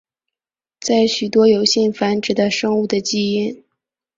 [0.79, 3.63] 在许多有性繁殖的生物的基因。